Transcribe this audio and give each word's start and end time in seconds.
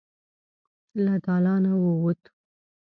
له 1.03 1.13
دالانه 1.25 1.73
ووت. 1.83 2.21